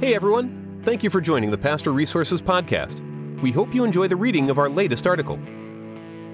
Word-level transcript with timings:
Hey 0.00 0.14
everyone, 0.14 0.80
thank 0.84 1.02
you 1.02 1.10
for 1.10 1.20
joining 1.20 1.50
the 1.50 1.58
Pastor 1.58 1.92
Resources 1.92 2.40
Podcast. 2.40 3.00
We 3.40 3.50
hope 3.50 3.74
you 3.74 3.82
enjoy 3.82 4.06
the 4.06 4.14
reading 4.14 4.48
of 4.48 4.56
our 4.56 4.68
latest 4.68 5.08
article. 5.08 5.40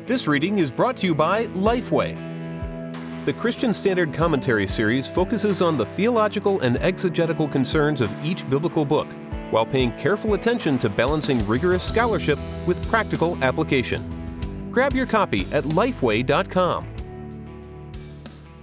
This 0.04 0.26
reading 0.26 0.58
is 0.58 0.70
brought 0.70 0.98
to 0.98 1.06
you 1.06 1.14
by 1.14 1.46
Lifeway. 1.46 3.24
The 3.24 3.32
Christian 3.32 3.72
Standard 3.72 4.12
Commentary 4.12 4.66
series 4.66 5.08
focuses 5.08 5.62
on 5.62 5.78
the 5.78 5.86
theological 5.86 6.60
and 6.60 6.76
exegetical 6.82 7.48
concerns 7.48 8.02
of 8.02 8.14
each 8.22 8.46
biblical 8.50 8.84
book, 8.84 9.08
while 9.48 9.64
paying 9.64 9.92
careful 9.92 10.34
attention 10.34 10.78
to 10.80 10.90
balancing 10.90 11.46
rigorous 11.46 11.82
scholarship 11.82 12.38
with 12.66 12.86
practical 12.90 13.42
application. 13.42 14.68
Grab 14.72 14.92
your 14.92 15.06
copy 15.06 15.46
at 15.52 15.64
lifeway.com. 15.64 16.86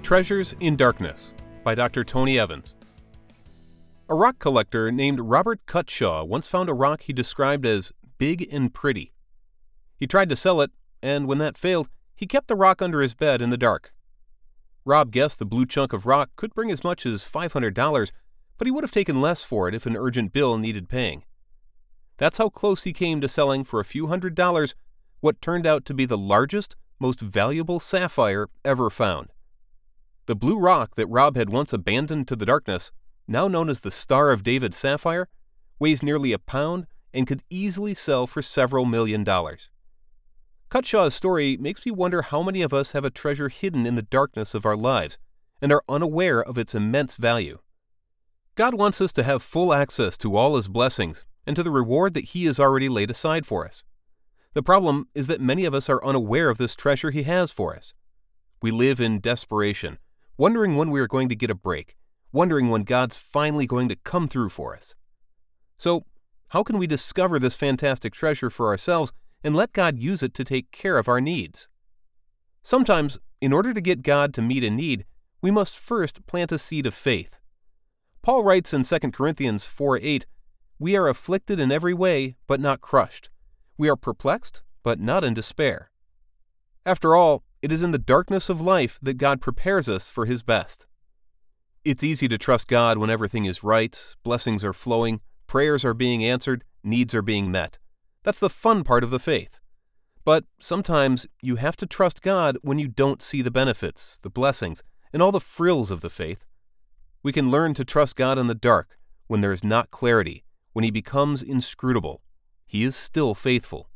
Treasures 0.03 0.53
in 0.59 0.75
Darkness 0.75 1.33
by 1.63 1.73
Dr. 1.73 2.03
Tony 2.03 2.37
Evans. 2.37 2.75
A 4.11 4.13
rock 4.13 4.39
collector 4.39 4.91
named 4.91 5.21
Robert 5.21 5.65
Cutshaw 5.65 6.25
once 6.25 6.45
found 6.45 6.67
a 6.67 6.73
rock 6.73 7.03
he 7.03 7.13
described 7.13 7.65
as 7.65 7.93
big 8.17 8.45
and 8.53 8.73
pretty. 8.73 9.13
He 9.95 10.05
tried 10.05 10.27
to 10.27 10.35
sell 10.35 10.59
it, 10.59 10.71
and 11.01 11.29
when 11.29 11.37
that 11.37 11.57
failed, 11.57 11.87
he 12.13 12.27
kept 12.27 12.49
the 12.49 12.57
rock 12.57 12.81
under 12.81 12.99
his 12.99 13.13
bed 13.13 13.41
in 13.41 13.51
the 13.51 13.57
dark. 13.57 13.93
Rob 14.83 15.11
guessed 15.11 15.39
the 15.39 15.45
blue 15.45 15.65
chunk 15.65 15.93
of 15.93 16.05
rock 16.05 16.29
could 16.35 16.53
bring 16.53 16.69
as 16.69 16.83
much 16.83 17.05
as 17.05 17.23
$500, 17.23 18.11
but 18.57 18.67
he 18.67 18.71
would 18.71 18.83
have 18.83 18.91
taken 18.91 19.21
less 19.21 19.43
for 19.45 19.69
it 19.69 19.73
if 19.73 19.85
an 19.85 19.95
urgent 19.95 20.33
bill 20.33 20.57
needed 20.57 20.89
paying. 20.89 21.23
That's 22.17 22.37
how 22.37 22.49
close 22.49 22.83
he 22.83 22.91
came 22.91 23.21
to 23.21 23.29
selling 23.29 23.63
for 23.63 23.79
a 23.79 23.85
few 23.85 24.07
hundred 24.07 24.35
dollars 24.35 24.75
what 25.21 25.41
turned 25.41 25.65
out 25.65 25.85
to 25.85 25.93
be 25.93 26.03
the 26.03 26.17
largest, 26.17 26.75
most 26.99 27.21
valuable 27.21 27.79
sapphire 27.79 28.49
ever 28.65 28.89
found. 28.89 29.29
The 30.25 30.35
blue 30.35 30.59
rock 30.59 30.95
that 30.95 31.07
Rob 31.07 31.37
had 31.37 31.49
once 31.49 31.71
abandoned 31.71 32.27
to 32.27 32.35
the 32.35 32.45
darkness 32.45 32.91
now 33.31 33.47
known 33.47 33.69
as 33.69 33.79
the 33.79 33.91
Star 33.91 34.31
of 34.31 34.43
David 34.43 34.75
sapphire, 34.75 35.29
weighs 35.79 36.03
nearly 36.03 36.33
a 36.33 36.39
pound 36.39 36.85
and 37.13 37.25
could 37.25 37.43
easily 37.49 37.93
sell 37.93 38.27
for 38.27 38.41
several 38.41 38.85
million 38.85 39.23
dollars. 39.23 39.69
Cutshaw's 40.69 41.15
story 41.15 41.57
makes 41.57 41.85
me 41.85 41.91
wonder 41.91 42.21
how 42.21 42.43
many 42.43 42.61
of 42.61 42.73
us 42.73 42.91
have 42.91 43.03
a 43.03 43.09
treasure 43.09 43.49
hidden 43.49 43.85
in 43.85 43.95
the 43.95 44.01
darkness 44.01 44.53
of 44.53 44.65
our 44.65 44.77
lives 44.77 45.17
and 45.61 45.71
are 45.71 45.83
unaware 45.89 46.41
of 46.41 46.57
its 46.57 46.73
immense 46.73 47.15
value. 47.17 47.59
God 48.55 48.73
wants 48.73 49.01
us 49.01 49.11
to 49.13 49.23
have 49.23 49.43
full 49.43 49.73
access 49.73 50.17
to 50.17 50.35
all 50.35 50.55
His 50.55 50.67
blessings 50.67 51.25
and 51.45 51.55
to 51.55 51.63
the 51.63 51.71
reward 51.71 52.13
that 52.13 52.25
He 52.25 52.45
has 52.45 52.59
already 52.59 52.89
laid 52.89 53.09
aside 53.09 53.45
for 53.45 53.65
us. 53.65 53.83
The 54.53 54.63
problem 54.63 55.07
is 55.15 55.27
that 55.27 55.41
many 55.41 55.65
of 55.65 55.73
us 55.73 55.89
are 55.89 56.03
unaware 56.05 56.49
of 56.49 56.57
this 56.57 56.75
treasure 56.75 57.11
He 57.11 57.23
has 57.23 57.51
for 57.51 57.75
us. 57.75 57.93
We 58.61 58.71
live 58.71 59.01
in 59.01 59.19
desperation, 59.19 59.97
wondering 60.37 60.75
when 60.75 60.91
we 60.91 60.99
are 60.99 61.07
going 61.07 61.29
to 61.29 61.35
get 61.35 61.49
a 61.49 61.55
break, 61.55 61.95
wondering 62.31 62.69
when 62.69 62.83
God's 62.83 63.17
finally 63.17 63.67
going 63.67 63.89
to 63.89 63.95
come 63.95 64.27
through 64.27 64.49
for 64.49 64.75
us. 64.75 64.95
So, 65.77 66.05
how 66.49 66.63
can 66.63 66.77
we 66.77 66.87
discover 66.87 67.39
this 67.39 67.55
fantastic 67.55 68.13
treasure 68.13 68.49
for 68.49 68.67
ourselves 68.67 69.13
and 69.43 69.55
let 69.55 69.73
God 69.73 69.97
use 69.97 70.21
it 70.21 70.33
to 70.35 70.43
take 70.43 70.71
care 70.71 70.97
of 70.97 71.07
our 71.07 71.21
needs? 71.21 71.67
Sometimes, 72.63 73.19
in 73.39 73.53
order 73.53 73.73
to 73.73 73.81
get 73.81 74.03
God 74.03 74.33
to 74.35 74.41
meet 74.41 74.63
a 74.63 74.69
need, 74.69 75.05
we 75.41 75.49
must 75.49 75.79
first 75.79 76.25
plant 76.27 76.51
a 76.51 76.57
seed 76.57 76.85
of 76.85 76.93
faith. 76.93 77.39
Paul 78.21 78.43
writes 78.43 78.73
in 78.73 78.83
2 78.83 78.99
Corinthians 79.11 79.65
4 79.65 79.97
8, 80.01 80.25
We 80.77 80.95
are 80.95 81.07
afflicted 81.07 81.59
in 81.59 81.71
every 81.71 81.93
way, 81.93 82.35
but 82.45 82.59
not 82.59 82.81
crushed. 82.81 83.29
We 83.77 83.89
are 83.89 83.95
perplexed, 83.95 84.61
but 84.83 84.99
not 84.99 85.23
in 85.23 85.33
despair. 85.33 85.89
After 86.85 87.15
all, 87.15 87.43
it 87.61 87.71
is 87.71 87.81
in 87.81 87.91
the 87.91 87.97
darkness 87.97 88.49
of 88.49 88.61
life 88.61 88.99
that 89.01 89.15
God 89.15 89.41
prepares 89.41 89.89
us 89.89 90.09
for 90.09 90.25
His 90.25 90.43
best. 90.43 90.85
It's 91.83 92.03
easy 92.03 92.27
to 92.27 92.37
trust 92.37 92.67
God 92.67 92.99
when 92.99 93.09
everything 93.09 93.45
is 93.45 93.63
right, 93.63 93.99
blessings 94.21 94.63
are 94.63 94.71
flowing, 94.71 95.19
prayers 95.47 95.83
are 95.83 95.95
being 95.95 96.23
answered, 96.23 96.63
needs 96.83 97.15
are 97.15 97.23
being 97.23 97.49
met. 97.49 97.79
That's 98.21 98.37
the 98.37 98.51
fun 98.51 98.83
part 98.83 99.03
of 99.03 99.09
the 99.09 99.17
faith. 99.17 99.59
But 100.23 100.43
sometimes 100.59 101.25
you 101.41 101.55
have 101.55 101.75
to 101.77 101.87
trust 101.87 102.21
God 102.21 102.59
when 102.61 102.77
you 102.77 102.87
don't 102.87 103.19
see 103.19 103.41
the 103.41 103.49
benefits, 103.49 104.19
the 104.21 104.29
blessings, 104.29 104.83
and 105.11 105.23
all 105.23 105.31
the 105.31 105.39
frills 105.39 105.89
of 105.89 106.01
the 106.01 106.11
faith. 106.11 106.45
We 107.23 107.31
can 107.31 107.49
learn 107.49 107.73
to 107.73 107.83
trust 107.83 108.15
God 108.15 108.37
in 108.37 108.45
the 108.45 108.53
dark 108.53 108.99
when 109.25 109.41
there 109.41 109.51
is 109.51 109.63
not 109.63 109.89
clarity, 109.89 110.43
when 110.73 110.83
He 110.83 110.91
becomes 110.91 111.41
inscrutable. 111.41 112.21
He 112.67 112.83
is 112.83 112.95
still 112.95 113.33
faithful. 113.33 113.89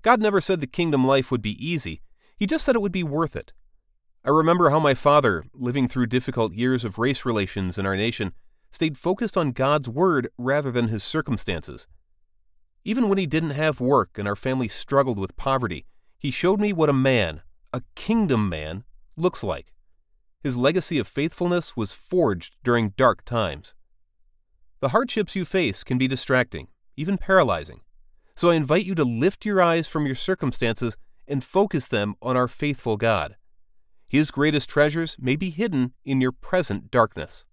God 0.00 0.22
never 0.22 0.40
said 0.40 0.62
the 0.62 0.66
kingdom 0.66 1.06
life 1.06 1.30
would 1.30 1.42
be 1.42 1.62
easy, 1.62 2.00
He 2.34 2.46
just 2.46 2.64
said 2.64 2.76
it 2.76 2.82
would 2.82 2.92
be 2.92 3.04
worth 3.04 3.36
it. 3.36 3.52
I 4.24 4.30
remember 4.30 4.70
how 4.70 4.78
my 4.78 4.94
father, 4.94 5.44
living 5.52 5.88
through 5.88 6.06
difficult 6.06 6.52
years 6.52 6.84
of 6.84 6.96
race 6.96 7.24
relations 7.24 7.76
in 7.76 7.86
our 7.86 7.96
nation, 7.96 8.32
stayed 8.70 8.96
focused 8.96 9.36
on 9.36 9.50
God's 9.50 9.88
Word 9.88 10.28
rather 10.38 10.70
than 10.70 10.88
his 10.88 11.02
circumstances. 11.02 11.88
Even 12.84 13.08
when 13.08 13.18
he 13.18 13.26
didn't 13.26 13.50
have 13.50 13.80
work 13.80 14.18
and 14.18 14.28
our 14.28 14.36
family 14.36 14.68
struggled 14.68 15.18
with 15.18 15.36
poverty, 15.36 15.86
he 16.18 16.30
showed 16.30 16.60
me 16.60 16.72
what 16.72 16.88
a 16.88 16.92
man, 16.92 17.42
a 17.72 17.82
kingdom 17.96 18.48
man, 18.48 18.84
looks 19.16 19.42
like. 19.42 19.72
His 20.40 20.56
legacy 20.56 20.98
of 20.98 21.08
faithfulness 21.08 21.76
was 21.76 21.92
forged 21.92 22.54
during 22.62 22.90
dark 22.96 23.24
times. 23.24 23.74
The 24.80 24.90
hardships 24.90 25.34
you 25.34 25.44
face 25.44 25.82
can 25.82 25.98
be 25.98 26.06
distracting, 26.06 26.68
even 26.96 27.18
paralyzing. 27.18 27.80
So 28.36 28.50
I 28.50 28.54
invite 28.54 28.84
you 28.84 28.94
to 28.94 29.04
lift 29.04 29.44
your 29.44 29.60
eyes 29.60 29.88
from 29.88 30.06
your 30.06 30.14
circumstances 30.14 30.96
and 31.26 31.42
focus 31.42 31.86
them 31.88 32.14
on 32.22 32.36
our 32.36 32.48
faithful 32.48 32.96
God. 32.96 33.36
His 34.12 34.30
greatest 34.30 34.68
treasures 34.68 35.16
may 35.18 35.36
be 35.36 35.48
hidden 35.48 35.94
in 36.04 36.20
your 36.20 36.32
present 36.32 36.90
darkness. 36.90 37.46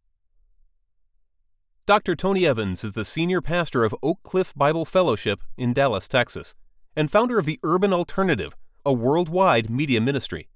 Dr. 1.86 2.18
Tony 2.18 2.46
Evans 2.46 2.84
is 2.84 2.92
the 2.92 3.06
senior 3.06 3.40
pastor 3.40 3.86
of 3.86 3.96
Oak 4.04 4.20
Cliff 4.24 4.54
Bible 4.54 4.84
Fellowship 4.84 5.40
in 5.56 5.72
Dallas, 5.72 6.10
Texas, 6.10 6.56
and 6.98 7.10
founder 7.10 7.40
of 7.40 7.46
the 7.46 7.62
Urban 7.64 7.94
Alternative, 7.94 8.58
a 8.86 8.92
worldwide 8.92 9.70
media 9.70 10.02
ministry. 10.02 10.50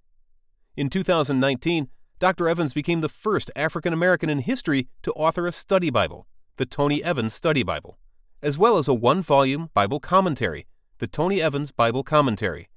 In 0.75 0.89
2019, 0.89 1.87
Dr. 2.19 2.49
Evans 2.49 2.73
became 2.73 2.99
the 2.99 3.07
first 3.07 3.49
African 3.55 3.93
American 3.93 4.29
in 4.29 4.39
history 4.39 4.89
to 5.03 5.13
author 5.13 5.47
a 5.47 5.53
study 5.53 5.89
Bible, 5.89 6.27
the 6.57 6.65
Tony 6.65 7.01
Evans 7.01 7.33
Study 7.33 7.63
Bible, 7.63 7.97
as 8.41 8.57
well 8.57 8.77
as 8.77 8.89
a 8.89 8.93
one 8.93 9.21
volume 9.21 9.69
Bible 9.73 10.01
commentary, 10.01 10.67
the 10.97 11.07
Tony 11.07 11.41
Evans 11.41 11.71
Bible 11.71 12.03
Commentary. 12.03 12.67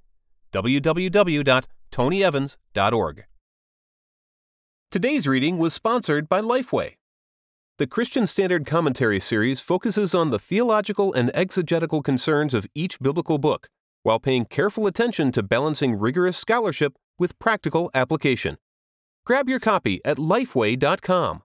www 0.53 1.67
tonyevans.org. 1.91 3.25
Today's 4.91 5.27
reading 5.27 5.59
was 5.59 5.75
sponsored 5.75 6.29
by 6.29 6.41
Lifeway. 6.41 6.95
The 7.79 7.87
Christian 7.87 8.27
Standard 8.27 8.65
Commentary 8.65 9.21
series 9.21 9.61
focuses 9.61 10.15
on 10.15 10.31
the 10.31 10.39
theological 10.39 11.13
and 11.13 11.31
exegetical 11.35 12.03
concerns 12.03 12.55
of 12.55 12.67
each 12.75 12.99
biblical 13.01 13.37
book, 13.37 13.69
while 14.03 14.19
paying 14.19 14.47
careful 14.47 14.87
attention 14.87 15.33
to 15.33 15.43
balancing 15.43 15.99
rigorous 15.99 16.39
scholarship 16.39 16.95
with 17.19 17.39
practical 17.39 17.91
application. 17.93 18.57
Grab 19.27 19.49
your 19.49 19.61
copy 19.61 20.01
at 20.05 20.17
lifeway.com. 20.17 21.43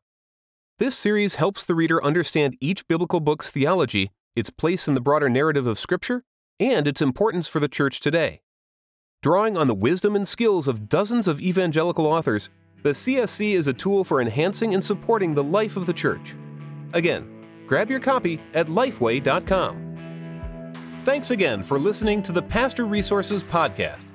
This 0.77 0.97
series 0.97 1.35
helps 1.35 1.65
the 1.65 1.75
reader 1.75 2.03
understand 2.03 2.55
each 2.61 2.87
biblical 2.87 3.19
book's 3.19 3.51
theology, 3.51 4.11
its 4.35 4.49
place 4.49 4.87
in 4.87 4.93
the 4.93 5.01
broader 5.01 5.29
narrative 5.29 5.67
of 5.67 5.79
Scripture, 5.79 6.23
and 6.59 6.87
its 6.87 7.01
importance 7.01 7.47
for 7.47 7.59
the 7.59 7.67
church 7.67 7.99
today. 7.99 8.41
Drawing 9.21 9.55
on 9.55 9.67
the 9.67 9.75
wisdom 9.75 10.15
and 10.15 10.27
skills 10.27 10.67
of 10.67 10.89
dozens 10.89 11.27
of 11.27 11.39
evangelical 11.39 12.07
authors, 12.07 12.49
the 12.81 12.89
CSC 12.89 13.53
is 13.53 13.67
a 13.67 13.73
tool 13.73 14.03
for 14.03 14.19
enhancing 14.19 14.73
and 14.73 14.83
supporting 14.83 15.35
the 15.35 15.43
life 15.43 15.77
of 15.77 15.85
the 15.85 15.93
church. 15.93 16.33
Again, 16.93 17.45
grab 17.67 17.91
your 17.91 17.99
copy 17.99 18.41
at 18.55 18.65
lifeway.com. 18.65 19.91
Thanks 21.05 21.29
again 21.29 21.61
for 21.61 21.77
listening 21.77 22.23
to 22.23 22.31
the 22.31 22.41
Pastor 22.41 22.85
Resources 22.85 23.43
Podcast. 23.43 24.07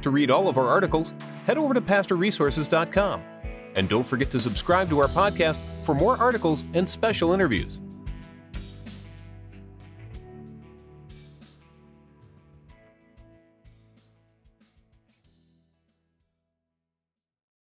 To 0.00 0.08
read 0.08 0.30
all 0.30 0.48
of 0.48 0.56
our 0.56 0.68
articles, 0.68 1.12
head 1.44 1.58
over 1.58 1.74
to 1.74 1.82
pastorresources.com. 1.82 3.22
And 3.74 3.90
don't 3.90 4.06
forget 4.06 4.30
to 4.30 4.40
subscribe 4.40 4.88
to 4.88 5.00
our 5.00 5.08
podcast 5.08 5.58
for 5.82 5.94
more 5.94 6.16
articles 6.16 6.64
and 6.72 6.88
special 6.88 7.34
interviews. 7.34 7.78